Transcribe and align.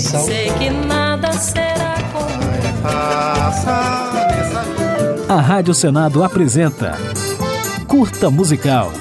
Sei 0.00 0.50
que 0.58 0.70
nada 0.70 1.30
será 1.34 1.94
como 2.10 2.30
A 5.28 5.40
Rádio 5.40 5.74
Senado 5.74 6.24
apresenta 6.24 6.96
Curta 7.86 8.30
Musical. 8.30 8.92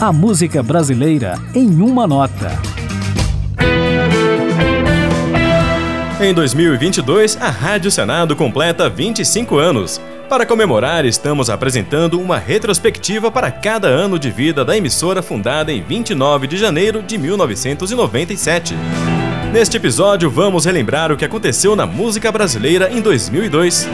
A 0.00 0.12
música 0.12 0.62
brasileira 0.62 1.34
em 1.52 1.82
uma 1.82 2.06
nota. 2.06 2.52
Em 6.20 6.32
2022, 6.32 7.36
a 7.40 7.50
Rádio 7.50 7.90
Senado 7.90 8.36
completa 8.36 8.88
25 8.88 9.58
anos. 9.58 10.00
Para 10.28 10.46
comemorar, 10.46 11.04
estamos 11.06 11.50
apresentando 11.50 12.20
uma 12.20 12.38
retrospectiva 12.38 13.32
para 13.32 13.50
cada 13.50 13.88
ano 13.88 14.16
de 14.16 14.30
vida 14.30 14.64
da 14.64 14.76
emissora 14.76 15.22
fundada 15.22 15.72
em 15.72 15.82
29 15.82 16.46
de 16.46 16.56
janeiro 16.56 17.02
de 17.02 17.18
1997. 17.18 18.76
Neste 19.52 19.78
episódio, 19.78 20.30
vamos 20.30 20.66
relembrar 20.66 21.10
o 21.10 21.16
que 21.16 21.24
aconteceu 21.24 21.74
na 21.74 21.86
música 21.86 22.30
brasileira 22.30 22.90
em 22.92 23.00
2002. 23.00 23.88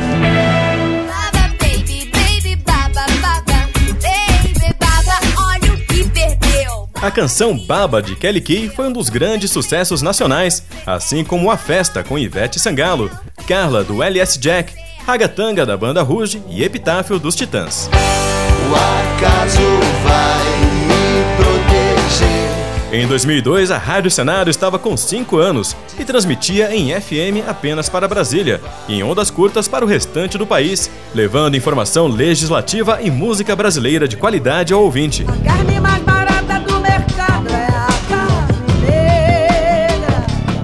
Baba, 1.07 1.55
baby, 1.61 2.11
baby, 2.13 2.57
baba, 2.57 3.07
baba, 3.23 3.69
baby, 4.03 4.75
baba, 4.81 5.49
olha 5.49 5.73
o 5.73 5.77
que 5.87 6.05
perdeu. 6.09 6.89
A 7.01 7.11
canção 7.11 7.57
Baba 7.57 8.03
de 8.03 8.17
Kelly 8.17 8.41
Key 8.41 8.69
foi 8.69 8.89
um 8.89 8.93
dos 8.93 9.09
grandes 9.09 9.53
sucessos 9.53 10.03
nacionais, 10.03 10.65
assim 10.85 11.23
como 11.25 11.51
A 11.51 11.57
Festa 11.57 12.03
com 12.03 12.19
Ivete 12.19 12.59
Sangalo, 12.59 13.09
Carla 13.47 13.85
do 13.85 14.03
LS 14.03 14.39
Jack, 14.41 14.75
Ragatanga 15.07 15.65
da 15.65 15.77
banda 15.77 16.03
Ruge 16.03 16.43
e 16.49 16.65
Epitáfio 16.65 17.19
dos 17.19 17.37
Titãs. 17.37 17.89
O 17.93 18.75
acaso 18.75 19.61
vai 20.03 20.45
me 20.89 21.37
proteger. 21.37 22.54
Em 22.95 23.09
2002, 23.09 23.73
a 23.73 23.77
Rádio 23.77 24.09
Senado 24.09 24.49
estava 24.49 24.79
com 24.79 24.97
5 24.97 25.37
anos 25.37 25.77
e 25.99 26.05
transmitia 26.05 26.73
em 26.73 26.93
FM 26.93 27.43
apenas 27.45 27.89
para 27.89 28.07
Brasília 28.07 28.61
e 28.87 28.95
em 28.95 29.03
ondas 29.03 29.33
curtas 29.33 29.67
para 29.67 29.85
o 29.85 29.89
restante 29.89 30.39
do 30.39 30.47
país, 30.47 30.89
levando 31.13 31.57
informação 31.57 32.07
legislativa 32.07 33.01
e 33.03 33.11
música 33.11 33.57
brasileira 33.57 34.07
de 34.07 34.17
qualidade 34.17 34.73
ao 34.73 34.81
ouvinte. 34.81 35.27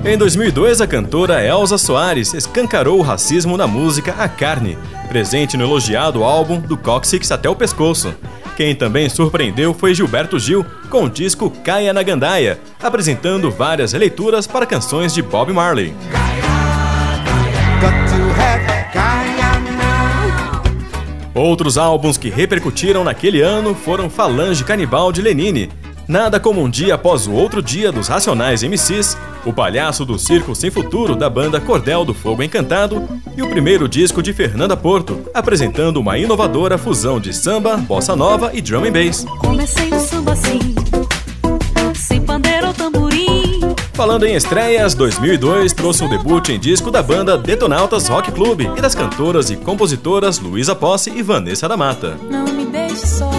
É. 0.05 0.13
Em 0.13 0.17
2002, 0.17 0.81
a 0.81 0.87
cantora 0.87 1.45
Elza 1.45 1.79
Soares 1.79 2.33
escancarou 2.33 3.01
o 3.01 3.03
racismo 3.03 3.57
na 3.57 3.67
música 3.67 4.15
A 4.17 4.29
Carne, 4.29 4.79
presente 5.09 5.57
no 5.57 5.65
elogiado 5.65 6.23
álbum 6.23 6.61
Do 6.61 6.77
Cóccix 6.77 7.33
até 7.33 7.51
o 7.51 7.57
Pescoço. 7.57 8.15
Quem 8.61 8.75
também 8.75 9.09
surpreendeu 9.09 9.73
foi 9.73 9.95
Gilberto 9.95 10.39
Gil, 10.39 10.67
com 10.91 11.05
o 11.05 11.09
disco 11.09 11.49
Caia 11.65 11.95
na 11.95 12.03
Gandaia, 12.03 12.61
apresentando 12.79 13.51
várias 13.51 13.95
releituras 13.95 14.47
para 14.47 14.67
canções 14.67 15.15
de 15.15 15.23
Bob 15.23 15.51
Marley. 15.51 15.95
Outros 21.35 21.79
álbuns 21.79 22.19
que 22.19 22.29
repercutiram 22.29 23.03
naquele 23.03 23.41
ano 23.41 23.75
foram 23.75 24.11
Falange 24.11 24.63
Canibal 24.63 25.11
de 25.11 25.23
Lenine, 25.23 25.71
Nada 26.11 26.41
como 26.41 26.61
um 26.61 26.69
dia 26.69 26.97
após 26.97 27.29
o 27.29 27.33
outro 27.33 27.63
dia 27.63 27.93
dos 27.93 28.09
Racionais 28.09 28.65
MCs, 28.65 29.17
O 29.45 29.53
Palhaço 29.53 30.05
do 30.05 30.19
Circo 30.19 30.55
Sem 30.55 30.71
Futuro 30.71 31.17
da 31.17 31.31
banda 31.31 31.61
Cordel 31.61 32.05
do 32.05 32.13
Fogo 32.13 32.43
Encantado 32.43 33.09
e 33.37 33.43
o 33.43 33.49
primeiro 33.49 33.89
disco 33.89 34.23
de 34.23 34.33
Fernanda 34.33 34.77
Porto, 34.77 35.19
apresentando 35.33 35.99
uma 35.99 36.19
inovadora 36.19 36.77
fusão 36.77 37.19
de 37.19 37.33
samba, 37.33 37.77
bossa 37.79 38.15
nova 38.15 38.51
e 38.53 38.61
drum 38.61 38.85
and 38.85 38.93
bass. 38.93 39.25
Comecei 39.39 39.89
o 39.89 39.99
samba 39.99 40.33
assim, 40.33 40.59
sem 41.95 42.21
pandeiro 42.21 42.69
ou 42.69 42.75
tamborim. 42.75 43.61
Falando 43.95 44.27
em 44.27 44.35
estreias, 44.35 44.95
2002 44.95 45.73
trouxe 45.73 46.05
o 46.05 46.09
debut 46.09 46.49
em 46.51 46.59
disco 46.59 46.91
da 46.91 47.03
banda 47.03 47.39
Detonautas 47.39 48.09
Rock 48.09 48.31
Club 48.33 48.61
e 48.61 48.81
das 48.81 48.95
cantoras 48.95 49.51
e 49.51 49.57
compositoras 49.57 50.39
Luísa 50.39 50.75
Posse 50.75 51.11
e 51.11 51.23
Vanessa 51.23 51.67
da 51.69 51.77
Mata. 51.77 52.19
Não 52.31 52.45
me 52.45 52.67
deixe 52.67 53.07
só, 53.07 53.31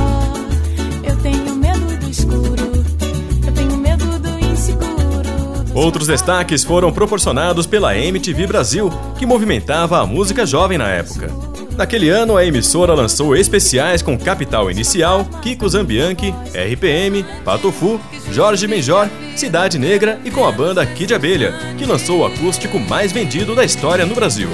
Outros 5.81 6.05
destaques 6.05 6.63
foram 6.63 6.93
proporcionados 6.93 7.65
pela 7.65 7.97
MTV 7.97 8.45
Brasil, 8.45 8.91
que 9.17 9.25
movimentava 9.25 9.99
a 9.99 10.05
música 10.05 10.45
jovem 10.45 10.77
na 10.77 10.87
época. 10.87 11.31
Naquele 11.75 12.07
ano, 12.07 12.37
a 12.37 12.45
emissora 12.45 12.93
lançou 12.93 13.35
especiais 13.35 14.03
com 14.03 14.15
Capital 14.15 14.69
Inicial, 14.69 15.25
Kiko 15.41 15.67
Zambianchi, 15.67 16.35
RPM, 16.53 17.25
Patofu, 17.43 17.99
Jorge 18.31 18.67
Benjor, 18.67 19.09
Cidade 19.35 19.79
Negra 19.79 20.19
e 20.23 20.29
com 20.29 20.45
a 20.45 20.51
banda 20.51 20.85
Kid 20.85 21.15
Abelha, 21.15 21.51
que 21.79 21.85
lançou 21.85 22.19
o 22.19 22.25
acústico 22.25 22.79
mais 22.79 23.11
vendido 23.11 23.55
da 23.55 23.65
história 23.65 24.05
no 24.05 24.13
Brasil. 24.13 24.49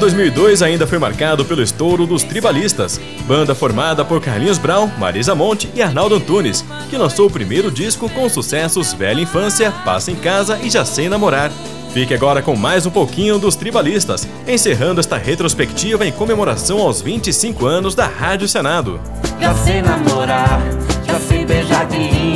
2002 0.00 0.62
ainda 0.62 0.86
foi 0.86 0.98
marcado 0.98 1.44
pelo 1.44 1.62
estouro 1.62 2.06
dos 2.06 2.22
Tribalistas, 2.22 2.98
banda 3.26 3.54
formada 3.54 4.02
por 4.02 4.18
Carlinhos 4.18 4.56
Brown, 4.56 4.90
Marisa 4.98 5.34
Monte 5.34 5.68
e 5.74 5.82
Arnaldo 5.82 6.14
Antunes, 6.14 6.64
que 6.88 6.96
lançou 6.96 7.26
o 7.26 7.30
primeiro 7.30 7.70
disco 7.70 8.08
com 8.08 8.24
os 8.24 8.32
sucessos 8.32 8.94
Velha 8.94 9.20
Infância, 9.20 9.70
Passa 9.84 10.10
em 10.10 10.16
Casa 10.16 10.58
e 10.62 10.70
Já 10.70 10.86
Sei 10.86 11.06
Namorar. 11.10 11.52
Fique 11.92 12.14
agora 12.14 12.40
com 12.40 12.56
mais 12.56 12.86
um 12.86 12.90
pouquinho 12.90 13.38
dos 13.38 13.56
Tribalistas, 13.56 14.26
encerrando 14.48 15.00
esta 15.00 15.18
retrospectiva 15.18 16.06
em 16.06 16.12
comemoração 16.12 16.78
aos 16.78 17.02
25 17.02 17.66
anos 17.66 17.94
da 17.94 18.06
Rádio 18.06 18.48
Senado. 18.48 18.98
Já 19.38 19.54
sei 19.54 19.82
namorar, 19.82 20.62
já 21.06 21.20
sei 21.20 21.44
beijar 21.44 21.86
de 21.86 22.29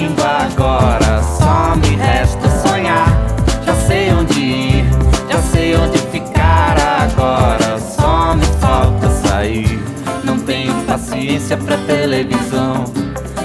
paciência 11.44 11.56
pra 11.58 11.76
televisão. 11.78 12.84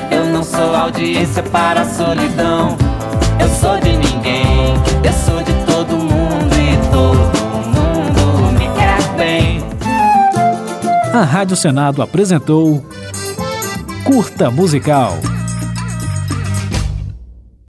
Eu 0.10 0.26
não 0.26 0.44
sou 0.44 0.74
audiência 0.74 1.44
para 1.44 1.82
a 1.82 1.86
solidão. 1.86 2.78
Eu 3.40 3.50
sou 3.50 3.78
de 3.80 3.92
ninguém, 3.92 4.74
eu 5.04 5.14
sou 5.14 5.42
de 5.44 5.54
todo 5.66 5.98
mundo 5.98 6.56
e 6.56 6.78
todo 6.92 7.38
mundo 7.68 8.54
me 8.54 8.68
quer 8.76 9.02
bem. 9.18 9.64
A 11.14 11.24
Rádio 11.24 11.58
Senado 11.58 12.02
apresentou 12.02 12.86
Curta 14.06 14.50
Musical. 14.50 15.18